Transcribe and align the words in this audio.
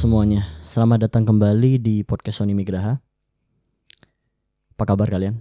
semuanya, 0.00 0.48
selamat 0.64 1.12
datang 1.12 1.28
kembali 1.28 1.76
di 1.76 2.00
podcast 2.00 2.40
Sony 2.40 2.56
Migraha. 2.56 2.96
Apa 4.72 4.84
kabar 4.88 5.04
kalian? 5.12 5.36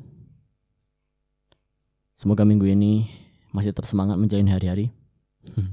Semoga 2.19 2.43
minggu 2.43 2.67
ini 2.67 3.07
masih 3.55 3.71
tetap 3.71 3.87
semangat 3.87 4.19
menjalani 4.19 4.51
hari-hari. 4.51 4.91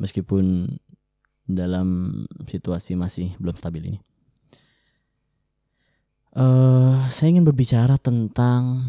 Meskipun 0.00 0.72
dalam 1.44 2.24
situasi 2.48 2.96
masih 2.96 3.36
belum 3.36 3.60
stabil 3.60 3.92
ini. 3.92 3.98
Uh, 6.32 7.04
saya 7.12 7.28
ingin 7.28 7.44
berbicara 7.44 8.00
tentang 8.00 8.88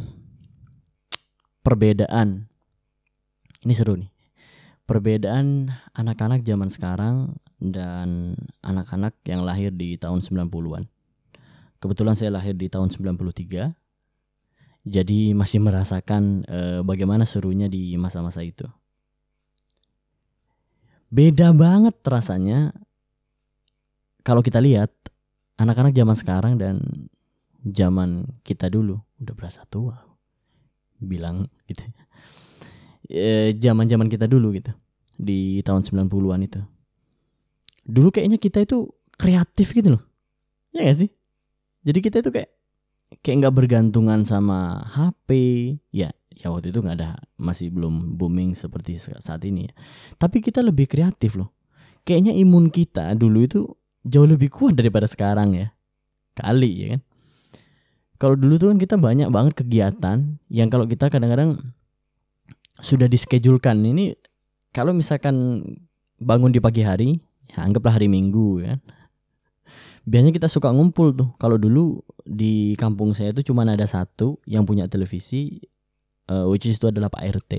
perbedaan. 1.59 2.47
Ini 3.67 3.73
seru 3.75 3.99
nih. 3.99 4.15
Perbedaan 4.87 5.75
anak-anak 5.91 6.39
zaman 6.47 6.71
sekarang 6.71 7.35
dan 7.59 8.39
anak-anak 8.63 9.19
yang 9.27 9.43
lahir 9.43 9.75
di 9.75 9.99
tahun 9.99 10.23
90-an. 10.23 10.87
Kebetulan 11.79 12.15
saya 12.15 12.31
lahir 12.39 12.55
di 12.55 12.71
tahun 12.71 12.87
93. 12.91 13.75
Jadi 14.87 15.35
masih 15.35 15.59
merasakan 15.59 16.47
e, 16.47 16.59
bagaimana 16.87 17.27
serunya 17.27 17.67
di 17.67 17.99
masa-masa 17.99 18.43
itu. 18.43 18.63
Beda 21.11 21.51
banget 21.51 21.99
rasanya 22.07 22.71
kalau 24.23 24.39
kita 24.39 24.63
lihat 24.63 24.91
anak-anak 25.59 25.91
zaman 25.91 26.15
sekarang 26.15 26.53
dan 26.55 26.79
zaman 27.63 28.39
kita 28.47 28.71
dulu 28.71 29.03
udah 29.19 29.35
berasa 29.35 29.67
tua. 29.67 29.99
Bilang 30.99 31.51
gitu. 31.67 31.83
E, 33.11 33.51
zaman-zaman 33.55 34.07
kita 34.07 34.31
dulu 34.31 34.55
gitu 34.55 34.71
di 35.19 35.59
tahun 35.59 35.83
90-an 35.83 36.43
itu 36.47 36.63
dulu 37.89 38.13
kayaknya 38.13 38.37
kita 38.37 38.61
itu 38.61 38.85
kreatif 39.17 39.73
gitu 39.73 39.97
loh. 39.97 40.03
Ya 40.69 40.85
gak 40.85 40.97
sih? 41.01 41.09
Jadi 41.81 41.99
kita 42.05 42.21
itu 42.21 42.29
kayak 42.29 42.49
kayak 43.25 43.35
nggak 43.41 43.55
bergantungan 43.57 44.21
sama 44.21 44.85
HP 44.85 45.29
ya 45.89 46.13
ya 46.37 46.53
waktu 46.53 46.69
itu 46.69 46.85
nggak 46.85 46.97
ada 47.01 47.17
masih 47.41 47.73
belum 47.73 48.15
booming 48.15 48.53
seperti 48.53 49.01
saat 49.01 49.41
ini 49.43 49.67
ya. 49.67 49.73
Tapi 50.21 50.39
kita 50.39 50.61
lebih 50.61 50.85
kreatif 50.85 51.35
loh. 51.35 51.49
Kayaknya 52.05 52.37
imun 52.37 52.69
kita 52.69 53.17
dulu 53.17 53.43
itu 53.43 53.59
jauh 54.05 54.29
lebih 54.29 54.53
kuat 54.53 54.77
daripada 54.77 55.09
sekarang 55.09 55.57
ya. 55.57 55.67
Kali 56.37 56.71
ya 56.71 56.87
kan? 56.95 57.01
Kalau 58.19 58.35
dulu 58.35 58.59
tuh 58.59 58.67
kan 58.75 58.77
kita 58.79 58.95
banyak 58.99 59.31
banget 59.31 59.53
kegiatan 59.63 60.37
yang 60.51 60.67
kalau 60.67 60.83
kita 60.83 61.07
kadang-kadang 61.07 61.55
sudah 62.79 63.07
diskejulkan 63.07 63.79
ini 63.83 64.15
kalau 64.75 64.91
misalkan 64.91 65.63
bangun 66.19 66.51
di 66.51 66.59
pagi 66.59 66.83
hari 66.83 67.19
ya 67.49 67.65
anggaplah 67.65 67.97
hari 67.97 68.07
Minggu 68.07 68.63
ya. 68.63 68.77
Biasanya 70.09 70.33
kita 70.33 70.49
suka 70.49 70.73
ngumpul 70.73 71.13
tuh. 71.13 71.29
Kalau 71.37 71.61
dulu 71.61 72.01
di 72.25 72.73
kampung 72.77 73.13
saya 73.13 73.29
itu 73.29 73.53
cuma 73.53 73.65
ada 73.65 73.85
satu 73.85 74.41
yang 74.49 74.65
punya 74.65 74.89
televisi 74.89 75.61
uh, 76.29 76.45
which 76.49 76.69
is 76.69 76.77
itu 76.77 76.89
adalah 76.89 77.09
Pak 77.09 77.25
RT 77.25 77.53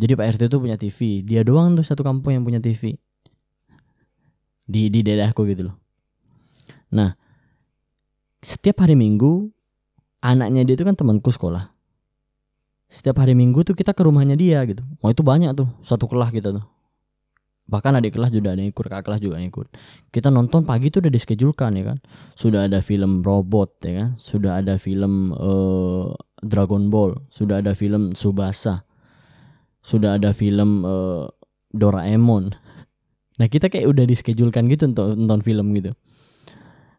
jadi 0.00 0.16
Pak 0.16 0.26
RT 0.38 0.42
itu 0.48 0.56
punya 0.56 0.80
TV 0.80 1.20
dia 1.20 1.44
doang 1.44 1.76
tuh 1.76 1.84
satu 1.84 2.00
kampung 2.00 2.32
yang 2.32 2.40
punya 2.40 2.56
TV 2.56 2.96
di 4.64 4.88
di 4.88 5.04
daerahku 5.04 5.44
gitu 5.44 5.68
loh. 5.68 5.76
Nah 6.88 7.12
setiap 8.40 8.80
hari 8.80 8.96
Minggu 8.96 9.52
anaknya 10.24 10.64
dia 10.64 10.72
itu 10.72 10.88
kan 10.88 10.96
temanku 10.96 11.28
sekolah. 11.28 11.68
Setiap 12.88 13.20
hari 13.20 13.36
Minggu 13.36 13.60
tuh 13.60 13.76
kita 13.76 13.92
ke 13.92 14.00
rumahnya 14.00 14.40
dia 14.40 14.64
gitu. 14.64 14.80
Oh 15.04 15.12
itu 15.12 15.20
banyak 15.20 15.52
tuh 15.52 15.68
satu 15.84 16.08
kelas 16.08 16.32
kita 16.32 16.48
tuh 16.56 16.64
bahkan 17.70 17.94
adik 17.94 18.18
kelas 18.18 18.34
juga 18.34 18.52
ada 18.52 18.60
yang 18.60 18.74
ikut 18.74 18.82
kakak 18.82 19.06
kelas 19.06 19.20
juga 19.22 19.38
yang 19.38 19.54
ikut. 19.54 19.70
Kita 20.10 20.28
nonton 20.34 20.66
pagi 20.66 20.90
tuh 20.90 21.06
udah 21.06 21.12
diskejulkan 21.14 21.78
ya 21.78 21.94
kan? 21.94 21.98
Sudah 22.34 22.66
ada 22.66 22.82
film 22.82 23.22
robot 23.22 23.78
ya 23.86 23.92
kan? 24.02 24.10
Sudah 24.18 24.58
ada 24.58 24.74
film 24.76 25.30
uh, 25.32 26.10
Dragon 26.42 26.90
Ball. 26.90 27.14
Sudah 27.30 27.62
ada 27.62 27.78
film 27.78 28.18
Subasa 28.18 28.90
sudah 29.80 30.20
ada 30.20 30.30
film 30.36 30.84
uh, 30.84 31.26
Doraemon. 31.72 32.52
Nah 33.40 33.48
kita 33.48 33.72
kayak 33.72 33.88
udah 33.88 34.04
diskejulkan 34.04 34.68
gitu 34.68 34.92
untuk 34.92 35.16
nonton 35.16 35.40
film 35.40 35.72
gitu. 35.72 35.96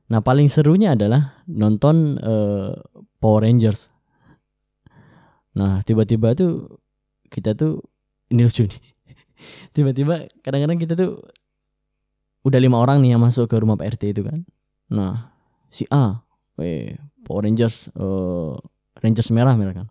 Nah 0.10 0.26
paling 0.26 0.50
serunya 0.50 0.98
adalah 0.98 1.38
nonton 1.46 2.18
uh, 2.18 2.74
Power 3.22 3.46
Rangers. 3.46 3.94
Nah 5.54 5.86
tiba-tiba 5.86 6.34
tuh 6.34 6.82
kita 7.30 7.54
tuh 7.54 7.86
ini 8.34 8.42
lucu 8.42 8.66
nih 8.66 8.82
tiba-tiba 9.76 10.28
kadang-kadang 10.42 10.78
kita 10.78 10.94
tuh 10.94 11.22
udah 12.42 12.60
lima 12.60 12.82
orang 12.82 13.02
nih 13.06 13.18
yang 13.18 13.22
masuk 13.22 13.46
ke 13.50 13.56
rumah 13.58 13.78
Pak 13.78 13.98
RT 13.98 14.04
itu 14.18 14.22
kan. 14.26 14.42
Nah 14.90 15.34
si 15.70 15.86
A 15.94 16.26
eh 16.62 16.98
Power 17.22 17.46
Rangers 17.46 17.90
uh, 17.96 18.58
Rangers 19.02 19.30
merah 19.30 19.54
merah 19.54 19.86
kan. 19.86 19.88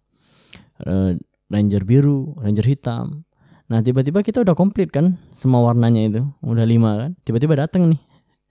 Uh, 0.83 1.11
Ranger 1.50 1.83
biru 1.87 2.34
Ranger 2.38 2.66
hitam. 2.66 3.22
Nah 3.71 3.78
tiba-tiba 3.83 4.27
kita 4.27 4.43
udah 4.43 4.55
komplit 4.59 4.91
kan 4.91 5.15
semua 5.31 5.62
warnanya 5.62 6.03
itu. 6.11 6.22
Udah 6.43 6.67
lima 6.67 7.06
kan. 7.06 7.11
Tiba-tiba 7.22 7.55
datang 7.59 7.91
nih 7.94 8.00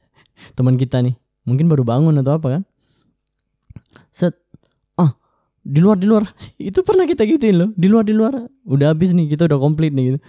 teman 0.57 0.79
kita 0.79 1.03
nih. 1.03 1.15
Mungkin 1.43 1.67
baru 1.67 1.83
bangun 1.83 2.15
atau 2.23 2.39
apa 2.39 2.47
kan. 2.59 2.63
Set. 4.15 4.35
Ah 4.95 5.11
di 5.59 5.83
luar 5.83 5.99
di 5.99 6.07
luar. 6.07 6.23
Itu 6.59 6.87
pernah 6.87 7.03
kita 7.03 7.27
gituin 7.27 7.55
loh. 7.55 7.69
Di 7.75 7.87
luar 7.91 8.07
di 8.07 8.15
luar. 8.15 8.47
Udah 8.63 8.95
habis 8.95 9.11
nih 9.11 9.27
kita 9.27 9.51
udah 9.51 9.59
komplit 9.59 9.91
nih 9.91 10.15
gitu 10.15 10.19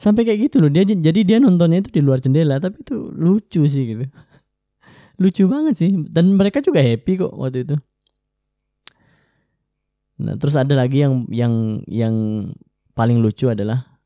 sampai 0.00 0.24
kayak 0.24 0.48
gitu 0.48 0.64
loh. 0.64 0.72
Dia 0.72 0.88
jadi 0.88 1.20
dia 1.20 1.36
nontonnya 1.36 1.84
itu 1.84 1.92
di 1.92 2.00
luar 2.00 2.24
jendela 2.24 2.56
tapi 2.56 2.80
itu 2.80 3.12
lucu 3.12 3.68
sih 3.68 3.84
gitu. 3.84 4.04
Lucu 5.20 5.44
banget 5.52 5.74
sih. 5.76 5.92
Dan 6.08 6.32
mereka 6.32 6.64
juga 6.64 6.80
happy 6.80 7.20
kok 7.20 7.32
waktu 7.36 7.68
itu. 7.68 7.76
Nah 10.24 10.34
terus 10.40 10.56
ada 10.56 10.72
lagi 10.72 11.04
yang 11.04 11.28
yang 11.28 11.84
yang 11.84 12.14
paling 12.96 13.20
lucu 13.20 13.52
adalah 13.52 14.00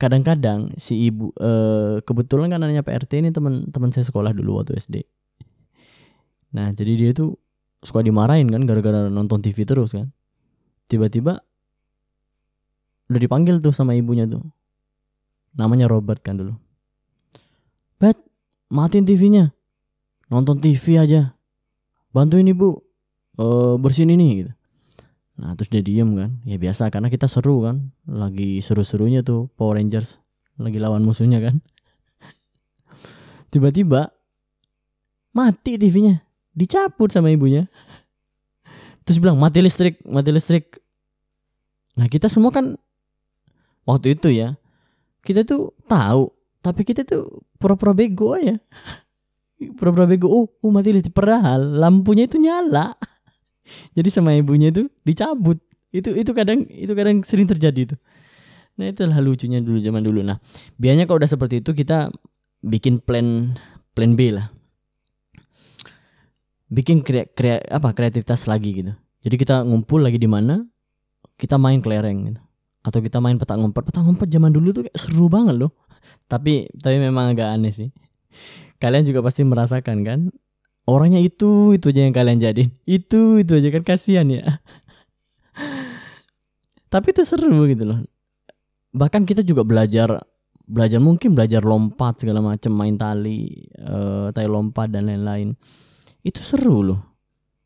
kadang-kadang 0.00 0.72
si 0.80 1.12
ibu 1.12 1.30
eh, 1.36 2.00
kebetulan 2.02 2.50
kan 2.56 2.64
anaknya 2.64 2.82
PRT 2.82 3.22
ini 3.22 3.30
teman-teman 3.30 3.92
saya 3.94 4.02
sekolah 4.02 4.34
dulu 4.34 4.58
waktu 4.58 4.74
SD 4.74 5.06
nah 6.52 6.74
jadi 6.74 6.92
dia 6.98 7.10
tuh 7.14 7.38
suka 7.82 8.00
dimarahin 8.00 8.46
kan 8.48 8.62
gara-gara 8.64 9.10
nonton 9.10 9.42
TV 9.42 9.66
terus 9.66 9.92
kan. 9.92 10.14
Tiba-tiba 10.86 11.42
udah 13.12 13.20
dipanggil 13.20 13.60
tuh 13.60 13.70
sama 13.70 13.92
ibunya 13.92 14.24
tuh. 14.24 14.40
Namanya 15.52 15.86
Robert 15.86 16.24
kan 16.24 16.40
dulu. 16.40 16.56
Bet 18.00 18.16
matiin 18.72 19.04
TV-nya 19.04 19.52
nonton 20.32 20.58
TV 20.58 20.96
aja. 20.96 21.36
Bantuin 22.12 22.48
ibu 22.48 22.80
uh, 23.36 23.76
bersihin 23.76 24.16
ini 24.16 24.44
gitu. 24.44 24.52
Nah 25.36 25.52
terus 25.56 25.68
dia 25.68 25.84
diem 25.84 26.08
kan. 26.16 26.40
Ya 26.48 26.56
biasa 26.56 26.88
karena 26.88 27.12
kita 27.12 27.28
seru 27.28 27.68
kan. 27.68 27.92
Lagi 28.08 28.64
seru-serunya 28.64 29.20
tuh 29.20 29.52
Power 29.54 29.76
Rangers. 29.76 30.24
Lagi 30.56 30.80
lawan 30.80 31.04
musuhnya 31.04 31.40
kan. 31.40 31.60
Tiba-tiba 33.52 34.08
mati 35.36 35.76
TV-nya 35.76 36.24
dicabut 36.52 37.12
sama 37.12 37.32
ibunya. 37.32 37.68
Terus 39.02 39.18
bilang 39.18 39.40
mati 39.40 39.60
listrik 39.60 40.00
mati 40.04 40.30
listrik. 40.30 40.80
Nah 41.98 42.08
kita 42.08 42.28
semua 42.28 42.52
kan 42.54 42.76
waktu 43.86 44.14
itu 44.14 44.28
ya 44.30 44.58
kita 45.22 45.46
tuh 45.46 45.74
tahu 45.86 46.30
tapi 46.62 46.86
kita 46.86 47.02
tuh 47.02 47.42
pura-pura 47.58 47.94
bego 47.94 48.38
ya 48.38 48.58
pura-pura 49.78 50.06
bego 50.06 50.26
oh, 50.26 50.46
oh 50.50 50.70
mati 50.74 50.90
listrik 50.90 51.14
padahal 51.14 51.78
lampunya 51.78 52.26
itu 52.26 52.42
nyala. 52.42 52.98
Jadi 53.96 54.08
sama 54.10 54.34
ibunya 54.34 54.74
itu 54.74 54.90
dicabut. 55.06 55.62
Itu 55.94 56.10
itu 56.18 56.34
kadang 56.34 56.66
itu 56.66 56.90
kadang 56.96 57.22
sering 57.22 57.46
terjadi 57.46 57.92
itu 57.92 57.96
nah 58.72 58.88
itulah 58.88 59.20
lucunya 59.20 59.60
dulu 59.60 59.78
zaman 59.84 60.00
dulu. 60.00 60.24
Nah 60.24 60.40
biasanya 60.80 61.04
kalau 61.04 61.20
udah 61.20 61.28
seperti 61.28 61.60
itu 61.60 61.76
kita 61.76 62.08
bikin 62.64 63.04
plan 63.04 63.52
plan 63.92 64.16
B 64.16 64.32
lah. 64.32 64.48
Bikin 66.72 67.04
kre, 67.04 67.28
kre, 67.36 67.60
apa 67.68 67.92
kreativitas 67.92 68.48
lagi 68.48 68.72
gitu. 68.72 68.96
Jadi 69.20 69.36
kita 69.36 69.60
ngumpul 69.60 70.00
lagi 70.00 70.16
di 70.16 70.24
mana 70.24 70.64
kita 71.36 71.60
main 71.60 71.84
kelereng 71.84 72.32
gitu 72.32 72.40
atau 72.82 72.98
kita 72.98 73.22
main 73.22 73.38
petak 73.38 73.58
ngumpet. 73.58 73.82
Petak 73.86 74.02
ngumpet 74.02 74.28
zaman 74.28 74.50
dulu 74.50 74.74
tuh 74.74 74.82
kayak 74.86 74.98
seru 74.98 75.30
banget 75.30 75.56
loh. 75.56 75.72
Tapi 76.26 76.66
tapi 76.74 76.98
memang 76.98 77.34
agak 77.34 77.54
aneh 77.54 77.70
sih. 77.70 77.90
Kalian 78.82 79.06
juga 79.06 79.22
pasti 79.22 79.46
merasakan 79.46 80.02
kan? 80.02 80.20
Orangnya 80.82 81.22
itu 81.22 81.78
itu 81.78 81.94
aja 81.94 82.02
yang 82.02 82.14
kalian 82.14 82.42
jadi 82.42 82.66
itu 82.90 83.38
itu 83.38 83.52
aja 83.54 83.68
kan 83.70 83.82
kasihan 83.86 84.26
ya. 84.26 84.42
Tapi 86.92 87.06
itu 87.14 87.22
seru 87.22 87.70
gitu 87.70 87.86
loh. 87.86 88.02
Bahkan 88.90 89.22
kita 89.22 89.46
juga 89.46 89.62
belajar 89.62 90.18
belajar 90.66 90.98
mungkin 90.98 91.38
belajar 91.38 91.62
lompat 91.62 92.26
segala 92.26 92.42
macam 92.42 92.74
main 92.74 92.98
tali 92.98 93.70
uh, 93.78 94.34
tali 94.34 94.50
lompat 94.50 94.90
dan 94.90 95.06
lain-lain. 95.06 95.54
Itu 96.26 96.42
seru 96.42 96.82
loh. 96.82 97.00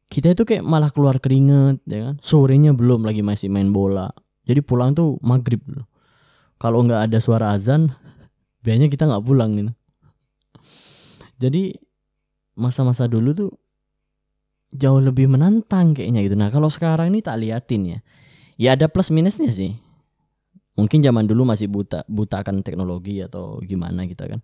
Kita 0.06 0.36
itu 0.36 0.44
kayak 0.44 0.62
malah 0.62 0.92
keluar 0.92 1.16
keringet 1.16 1.80
ya 1.88 2.12
kan? 2.12 2.20
Sorenya 2.20 2.76
belum 2.76 3.08
lagi 3.08 3.24
masih 3.24 3.48
main 3.48 3.72
bola 3.72 4.12
jadi 4.46 4.62
pulang 4.62 4.94
tuh 4.94 5.18
maghrib. 5.20 5.60
Kalau 6.56 6.80
nggak 6.86 7.10
ada 7.10 7.18
suara 7.20 7.52
azan, 7.52 7.92
biasanya 8.62 8.88
kita 8.88 9.04
nggak 9.04 9.24
pulang 9.26 9.52
gitu. 9.58 9.72
jadi 11.36 11.76
masa-masa 12.56 13.04
dulu 13.04 13.36
tuh 13.36 13.50
jauh 14.72 15.02
lebih 15.04 15.28
menantang 15.28 15.92
kayaknya 15.92 16.24
gitu. 16.24 16.36
Nah 16.38 16.48
kalau 16.48 16.72
sekarang 16.72 17.12
ini 17.12 17.20
tak 17.20 17.36
liatin 17.42 17.82
ya. 17.84 17.98
Ya 18.56 18.72
ada 18.72 18.88
plus 18.88 19.12
minusnya 19.12 19.52
sih. 19.52 19.76
Mungkin 20.80 21.04
zaman 21.04 21.28
dulu 21.28 21.44
masih 21.44 21.68
buta 21.68 22.08
buta 22.08 22.40
akan 22.40 22.64
teknologi 22.64 23.20
atau 23.20 23.60
gimana 23.60 24.08
gitu 24.08 24.24
kan. 24.24 24.40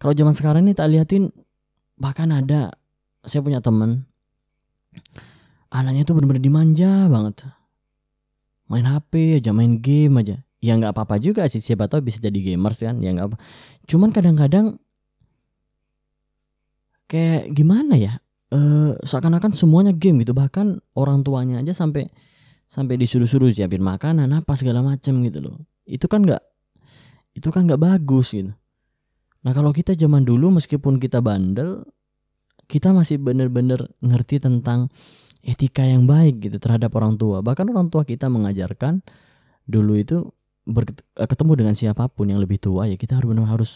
Kalau 0.00 0.16
zaman 0.16 0.32
sekarang 0.32 0.64
ini 0.64 0.72
tak 0.72 0.88
liatin 0.88 1.28
bahkan 2.00 2.32
ada 2.32 2.72
saya 3.26 3.44
punya 3.44 3.60
teman 3.60 4.08
anaknya 5.68 6.08
tuh 6.08 6.16
bener-bener 6.16 6.40
dimanja 6.40 7.10
banget 7.12 7.44
main 8.68 8.84
HP 8.86 9.40
aja 9.40 9.50
main 9.56 9.80
game 9.80 10.20
aja. 10.20 10.36
Ya 10.58 10.74
nggak 10.74 10.90
apa-apa 10.90 11.22
juga 11.22 11.46
sih 11.46 11.62
siapa 11.62 11.86
tahu 11.86 12.02
bisa 12.02 12.18
jadi 12.18 12.34
gamers 12.34 12.82
kan 12.82 12.98
ya 12.98 13.14
nggak 13.14 13.30
apa 13.30 13.36
cuman 13.86 14.10
kadang-kadang 14.10 14.82
kayak 17.06 17.54
gimana 17.54 17.94
ya 17.94 18.18
eh 18.48 18.92
seakan-akan 19.04 19.52
semuanya 19.52 19.92
game 19.92 20.24
gitu. 20.24 20.32
Bahkan 20.32 20.96
orang 20.96 21.24
tuanya 21.24 21.60
aja 21.60 21.76
sampai 21.76 22.08
sampai 22.68 23.00
disuruh-suruh 23.00 23.48
siapin 23.52 23.80
makanan 23.80 24.28
apa 24.32 24.52
segala 24.56 24.84
macam 24.84 25.24
gitu 25.24 25.40
loh. 25.40 25.56
Itu 25.88 26.08
kan 26.08 26.24
nggak 26.24 26.42
itu 27.36 27.48
kan 27.48 27.64
nggak 27.64 27.80
bagus 27.80 28.36
gitu. 28.36 28.52
Nah 29.44 29.52
kalau 29.54 29.70
kita 29.72 29.94
zaman 29.94 30.26
dulu 30.26 30.58
meskipun 30.60 31.00
kita 31.00 31.22
bandel 31.22 31.86
kita 32.68 32.92
masih 32.92 33.16
bener-bener 33.16 33.88
ngerti 34.04 34.44
tentang 34.44 34.92
etika 35.48 35.80
yang 35.80 36.04
baik 36.04 36.44
gitu 36.44 36.60
terhadap 36.60 36.92
orang 37.00 37.16
tua. 37.16 37.40
Bahkan 37.40 37.72
orang 37.72 37.88
tua 37.88 38.04
kita 38.04 38.28
mengajarkan 38.28 39.00
dulu 39.64 39.96
itu 39.96 40.28
eh, 40.68 41.28
ketemu 41.28 41.52
dengan 41.64 41.74
siapa 41.74 42.04
pun 42.12 42.28
yang 42.28 42.40
lebih 42.40 42.60
tua 42.60 42.84
ya 42.84 43.00
kita 43.00 43.16
harus 43.16 43.28
benar 43.32 43.48
harus 43.48 43.70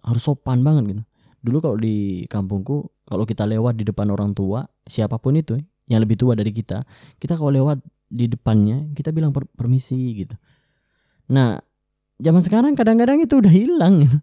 harus 0.00 0.22
sopan 0.24 0.64
banget 0.64 0.96
gitu. 0.96 1.02
Dulu 1.44 1.56
kalau 1.60 1.76
di 1.76 2.24
kampungku 2.32 2.88
kalau 3.04 3.28
kita 3.28 3.44
lewat 3.44 3.76
di 3.76 3.84
depan 3.84 4.08
orang 4.08 4.32
tua 4.32 4.64
siapa 4.88 5.20
pun 5.20 5.36
itu 5.36 5.60
yang 5.84 6.00
lebih 6.00 6.16
tua 6.16 6.32
dari 6.32 6.48
kita, 6.48 6.88
kita 7.20 7.36
kalau 7.36 7.52
lewat 7.52 7.84
di 8.08 8.24
depannya 8.24 8.88
kita 8.96 9.12
bilang 9.12 9.36
per 9.36 9.44
permisi 9.52 10.24
gitu. 10.24 10.32
Nah, 11.28 11.60
zaman 12.16 12.40
sekarang 12.40 12.72
kadang-kadang 12.72 13.20
itu 13.20 13.36
udah 13.36 13.52
hilang 13.52 14.08
gitu. 14.08 14.18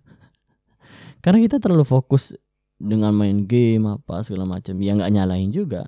Karena 1.22 1.38
kita 1.46 1.62
terlalu 1.62 1.86
fokus 1.86 2.34
dengan 2.82 3.14
main 3.14 3.46
game 3.46 3.86
apa 3.86 4.26
segala 4.26 4.50
macam. 4.50 4.74
Ya 4.82 4.98
nggak 4.98 5.14
nyalain 5.14 5.54
juga 5.54 5.86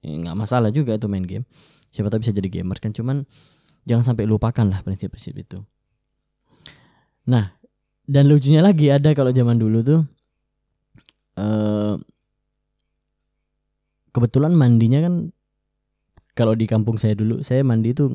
ya, 0.00 0.14
nggak 0.16 0.36
masalah 0.36 0.70
juga 0.72 0.96
itu 0.96 1.06
main 1.06 1.24
game. 1.24 1.44
Siapa 1.90 2.08
tahu 2.08 2.22
bisa 2.22 2.30
jadi 2.30 2.46
gamer 2.46 2.78
kan 2.78 2.94
cuman 2.94 3.26
jangan 3.84 4.14
sampai 4.14 4.24
lupakan 4.28 4.66
lah 4.68 4.80
prinsip-prinsip 4.84 5.34
itu. 5.36 5.58
Nah 7.28 7.56
dan 8.06 8.26
lucunya 8.26 8.62
lagi 8.62 8.90
ada 8.90 9.14
kalau 9.14 9.30
zaman 9.30 9.58
dulu 9.58 9.78
tuh 9.86 10.00
uh, 11.38 11.94
kebetulan 14.10 14.50
mandinya 14.54 15.02
kan 15.02 15.30
kalau 16.34 16.54
di 16.58 16.66
kampung 16.66 16.98
saya 16.98 17.14
dulu 17.14 17.42
saya 17.42 17.62
mandi 17.62 17.94
itu 17.94 18.10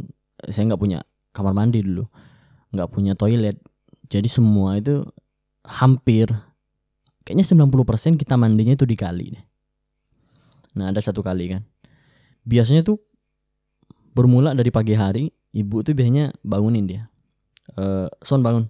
saya 0.48 0.72
nggak 0.72 0.82
punya 0.82 1.00
kamar 1.32 1.56
mandi 1.56 1.84
dulu 1.84 2.08
nggak 2.76 2.90
punya 2.92 3.14
toilet. 3.16 3.60
Jadi 4.06 4.30
semua 4.30 4.78
itu 4.78 5.02
hampir 5.66 6.30
kayaknya 7.26 7.46
90% 7.66 8.22
kita 8.22 8.38
mandinya 8.38 8.78
itu 8.78 8.86
di 8.86 8.94
kali 8.94 9.34
nah 10.78 10.94
ada 10.94 11.02
satu 11.02 11.26
kali 11.26 11.58
kan 11.58 11.62
biasanya 12.46 12.86
tuh 12.86 13.02
bermula 14.16 14.56
dari 14.56 14.72
pagi 14.72 14.96
hari 14.96 15.34
ibu 15.52 15.82
tuh 15.82 15.92
biasanya 15.92 16.32
bangunin 16.46 16.86
dia. 16.88 17.04
Uh, 17.76 18.08
son 18.22 18.46
bangun. 18.46 18.70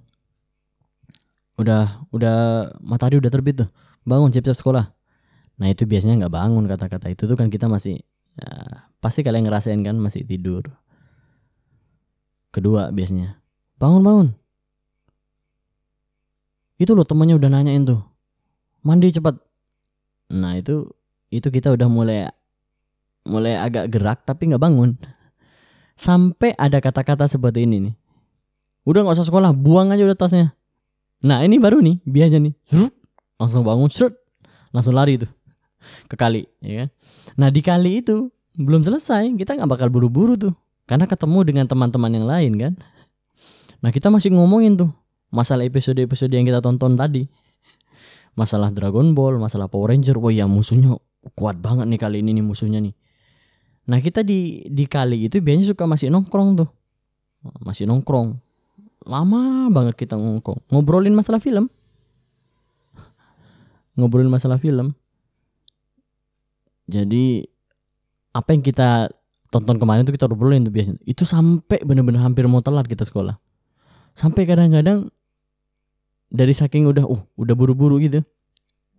Udah 1.59 2.07
udah 2.09 2.71
matahari 2.81 3.19
udah 3.19 3.29
terbit 3.29 3.61
tuh. 3.61 3.69
Bangun 4.07 4.31
siap-siap 4.31 4.57
sekolah. 4.57 4.85
Nah 5.59 5.67
itu 5.71 5.83
biasanya 5.85 6.25
nggak 6.25 6.33
bangun 6.33 6.63
kata-kata. 6.65 7.11
Itu 7.11 7.27
tuh 7.27 7.37
kan 7.37 7.51
kita 7.51 7.67
masih 7.67 7.99
ya, 8.39 8.87
pasti 9.03 9.21
kalian 9.21 9.45
ngerasain 9.45 9.79
kan 9.83 9.99
masih 9.99 10.23
tidur. 10.23 10.65
Kedua 12.49 12.89
biasanya 12.89 13.39
bangun 13.77 14.01
bangun. 14.01 14.27
Itu 16.75 16.91
loh 16.91 17.07
temannya 17.07 17.39
udah 17.39 17.49
nanyain 17.51 17.83
tuh 17.87 18.03
mandi 18.83 19.11
cepat. 19.11 19.35
Nah 20.35 20.59
itu 20.59 20.87
itu 21.31 21.47
kita 21.49 21.71
udah 21.73 21.87
mulai 21.87 22.31
mulai 23.25 23.57
agak 23.57 23.89
gerak 23.89 24.23
tapi 24.23 24.53
nggak 24.53 24.61
bangun. 24.61 24.95
Sampai 25.97 26.53
ada 26.55 26.79
kata-kata 26.79 27.25
seperti 27.25 27.65
ini 27.65 27.91
nih. 27.91 27.95
Udah 28.85 29.01
nggak 29.01 29.17
usah 29.17 29.27
sekolah, 29.27 29.51
buang 29.51 29.89
aja 29.89 30.05
udah 30.05 30.17
tasnya. 30.17 30.53
Nah 31.25 31.41
ini 31.41 31.57
baru 31.57 31.81
nih, 31.81 32.05
biasa 32.05 32.37
nih. 32.37 32.53
Langsung 33.41 33.65
bangun, 33.65 33.89
serut, 33.89 34.13
langsung 34.69 34.93
lari 34.93 35.17
tuh 35.17 35.31
ke 36.09 36.15
kali, 36.17 36.45
ya 36.61 36.85
kan? 36.85 36.89
Nah 37.37 37.49
di 37.53 37.61
kali 37.61 38.01
itu 38.01 38.29
belum 38.57 38.81
selesai, 38.81 39.33
kita 39.37 39.53
nggak 39.57 39.69
bakal 39.69 39.87
buru-buru 39.93 40.33
tuh, 40.37 40.53
karena 40.89 41.05
ketemu 41.05 41.39
dengan 41.45 41.65
teman-teman 41.69 42.11
yang 42.13 42.25
lain 42.25 42.53
kan. 42.57 42.73
Nah 43.81 43.93
kita 43.93 44.09
masih 44.09 44.33
ngomongin 44.33 44.77
tuh 44.77 44.89
masalah 45.29 45.61
episode-episode 45.65 46.33
yang 46.33 46.45
kita 46.45 46.57
tonton 46.61 46.97
tadi, 46.97 47.29
masalah 48.33 48.73
Dragon 48.73 49.13
Ball, 49.13 49.37
masalah 49.37 49.69
Power 49.69 49.93
Ranger, 49.93 50.17
wah 50.17 50.33
ya 50.33 50.49
musuhnya 50.49 50.97
kuat 51.37 51.61
banget 51.61 51.85
nih 51.85 51.99
kali 52.01 52.21
ini 52.25 52.37
nih 52.37 52.45
musuhnya 52.45 52.81
nih. 52.81 52.93
Nah 53.85 54.01
kita 54.01 54.25
di 54.25 54.65
di 54.65 54.85
kali 54.89 55.29
itu 55.29 55.37
biasanya 55.37 55.77
suka 55.77 55.85
masih 55.85 56.09
nongkrong 56.09 56.57
tuh, 56.57 56.69
masih 57.61 57.85
nongkrong, 57.85 58.33
lama 59.05 59.69
banget 59.69 59.93
kita 59.93 60.17
nongkrong, 60.17 60.57
ngobrolin 60.73 61.13
masalah 61.13 61.37
film, 61.37 61.69
ngobrolin 63.93 64.29
masalah 64.29 64.57
film. 64.57 64.97
Jadi 66.89 67.45
apa 68.33 68.53
yang 68.53 68.61
kita 68.65 69.09
tonton 69.53 69.77
kemarin 69.79 70.03
itu 70.03 70.13
kita 70.13 70.27
ngobrolin 70.27 70.65
tuh 70.65 70.73
biasanya. 70.73 71.01
Itu 71.05 71.23
sampai 71.23 71.85
bener-bener 71.85 72.21
hampir 72.25 72.45
mau 72.49 72.65
telat 72.65 72.89
kita 72.89 73.05
sekolah. 73.05 73.37
Sampai 74.17 74.49
kadang-kadang 74.49 75.13
dari 76.27 76.51
saking 76.51 76.89
udah 76.89 77.05
uh 77.05 77.21
udah 77.37 77.55
buru-buru 77.55 78.01
gitu. 78.01 78.25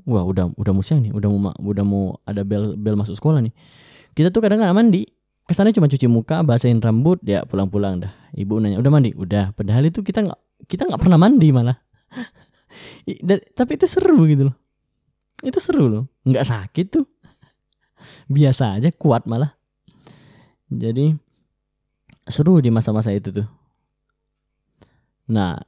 Wah, 0.07 0.23
udah 0.23 0.55
udah 0.55 0.73
mau 0.73 0.87
siang 0.87 1.03
nih, 1.03 1.11
udah 1.11 1.29
mau 1.29 1.51
udah 1.59 1.85
mau 1.85 2.15
ada 2.23 2.47
bel 2.47 2.79
bel 2.79 2.95
masuk 2.95 3.19
sekolah 3.19 3.43
nih. 3.43 3.51
Kita 4.15 4.31
tuh 4.31 4.39
kadang 4.39 4.63
nggak 4.63 4.77
mandi. 4.77 5.03
Kesannya 5.47 5.75
cuma 5.75 5.87
cuci 5.87 6.07
muka 6.11 6.43
basahin 6.47 6.79
rambut 6.79 7.19
ya 7.27 7.43
pulang-pulang 7.43 8.03
dah. 8.03 8.11
Ibu 8.35 8.63
nanya 8.63 8.79
udah 8.79 8.91
mandi? 8.91 9.11
Udah. 9.15 9.51
Padahal 9.55 9.91
itu 9.91 10.03
kita 10.07 10.23
nggak 10.23 10.41
kita 10.71 10.87
nggak 10.87 11.03
pernah 11.03 11.19
mandi 11.19 11.49
malah. 11.51 11.75
Tapi 13.59 13.71
itu 13.75 13.87
seru 13.91 14.27
gitu 14.31 14.51
loh. 14.51 14.57
Itu 15.43 15.59
seru 15.59 15.91
loh. 15.91 16.05
Nggak 16.23 16.47
sakit 16.47 16.87
tuh. 16.87 17.07
Biasa 18.31 18.79
aja 18.79 18.91
kuat 18.95 19.27
malah. 19.27 19.55
Jadi 20.71 21.15
seru 22.27 22.59
di 22.63 22.71
masa-masa 22.71 23.11
itu 23.11 23.31
tuh. 23.31 23.47
Nah 25.31 25.59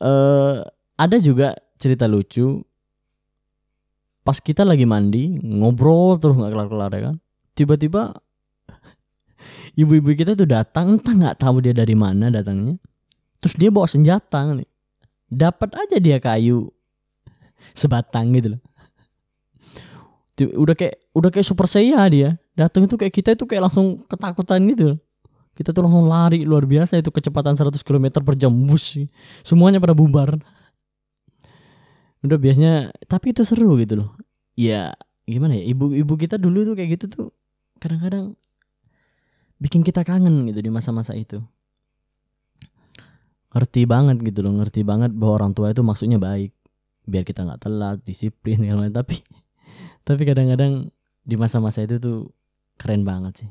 eh, 0.00 0.56
ada 0.96 1.16
juga 1.20 1.56
cerita 1.80 2.04
lucu 2.04 2.60
pas 4.30 4.38
kita 4.38 4.62
lagi 4.62 4.86
mandi 4.86 5.42
ngobrol 5.42 6.14
terus 6.22 6.38
nggak 6.38 6.54
kelar-kelar 6.54 6.90
ya 6.94 7.02
kan? 7.10 7.16
Tiba-tiba 7.58 8.14
ibu-ibu 9.82 10.14
kita 10.14 10.38
tuh 10.38 10.46
datang 10.46 10.94
entah 10.94 11.10
nggak 11.10 11.42
tahu 11.42 11.58
dia 11.58 11.74
dari 11.74 11.98
mana 11.98 12.30
datangnya 12.30 12.78
terus 13.42 13.58
dia 13.58 13.74
bawa 13.74 13.90
senjata 13.90 14.54
nih 14.54 14.70
dapat 15.26 15.74
aja 15.74 15.98
dia 15.98 16.22
kayu 16.22 16.70
sebatang 17.82 18.30
gitu 18.38 18.54
loh. 18.54 18.62
Udah 20.62 20.78
kayak 20.78 21.10
udah 21.10 21.34
kayak 21.34 21.46
super 21.50 21.66
saya 21.66 22.06
dia 22.06 22.38
datang 22.54 22.86
itu 22.86 22.94
kayak 22.94 23.10
kita 23.10 23.34
itu 23.34 23.50
kayak 23.50 23.66
langsung 23.66 24.06
ketakutan 24.06 24.62
gitu 24.70 24.94
kita 25.58 25.74
tuh 25.74 25.82
langsung 25.82 26.06
lari 26.06 26.46
luar 26.46 26.70
biasa 26.70 27.02
itu 27.02 27.10
kecepatan 27.10 27.58
100 27.58 27.82
km 27.82 28.22
per 28.22 28.38
jam 28.38 28.54
bus 28.54 28.94
semuanya 29.42 29.82
pada 29.82 29.90
bubar 29.90 30.38
udah 32.20 32.38
biasanya 32.38 32.92
tapi 33.08 33.32
itu 33.32 33.42
seru 33.44 33.76
gitu 33.80 34.04
loh. 34.04 34.10
Ya 34.56 34.92
gimana 35.24 35.56
ya 35.56 35.64
ibu-ibu 35.72 36.14
kita 36.18 36.36
dulu 36.36 36.66
tuh 36.66 36.74
kayak 36.76 37.00
gitu 37.00 37.06
tuh 37.08 37.26
kadang-kadang 37.80 38.34
bikin 39.60 39.80
kita 39.84 40.04
kangen 40.04 40.48
gitu 40.48 40.60
di 40.60 40.70
masa-masa 40.72 41.16
itu. 41.16 41.40
Ngerti 43.50 43.82
banget 43.88 44.22
gitu 44.22 44.46
loh 44.46 44.54
ngerti 44.60 44.84
banget 44.86 45.10
bahwa 45.16 45.42
orang 45.42 45.52
tua 45.56 45.72
itu 45.72 45.80
maksudnya 45.80 46.20
baik. 46.20 46.52
Biar 47.08 47.24
kita 47.24 47.42
nggak 47.48 47.60
telat 47.64 47.98
disiplin 48.04 48.60
yang 48.60 48.78
lain 48.78 48.92
tapi 48.92 49.20
tapi 50.06 50.22
kadang-kadang 50.28 50.92
di 51.24 51.34
masa-masa 51.36 51.84
itu 51.84 51.96
tuh 51.96 52.32
keren 52.76 53.04
banget 53.04 53.46
sih. 53.46 53.50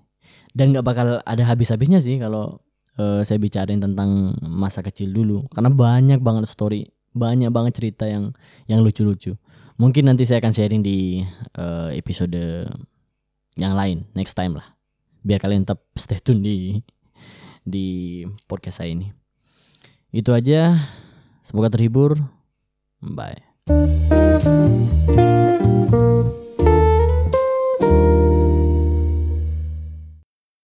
Dan 0.53 0.73
nggak 0.73 0.85
bakal 0.85 1.07
ada 1.25 1.43
habis-habisnya 1.45 2.01
sih 2.01 2.21
kalau 2.21 2.61
uh, 3.01 3.21
saya 3.25 3.41
bicarain 3.41 3.81
tentang 3.81 4.37
masa 4.45 4.85
kecil 4.85 5.09
dulu. 5.09 5.45
Karena 5.53 5.73
banyak 5.73 6.21
banget 6.21 6.45
story 6.49 6.85
banyak 7.13 7.49
banget 7.49 7.73
cerita 7.81 8.05
yang 8.05 8.33
yang 8.65 8.81
lucu-lucu. 8.85 9.35
Mungkin 9.79 10.11
nanti 10.11 10.27
saya 10.27 10.43
akan 10.43 10.51
sharing 10.51 10.81
di 10.83 11.23
uh, 11.55 11.89
episode 11.95 12.35
yang 13.55 13.73
lain 13.75 14.03
next 14.11 14.35
time 14.35 14.59
lah. 14.59 14.75
Biar 15.23 15.39
kalian 15.39 15.63
tetap 15.63 15.83
stay 15.95 16.19
tune 16.19 16.43
di 16.43 16.57
di 17.63 17.87
podcast 18.47 18.83
saya 18.83 18.91
ini. 18.91 19.07
Itu 20.11 20.35
aja. 20.35 20.75
Semoga 21.43 21.71
terhibur. 21.71 22.19
Bye 22.99 24.18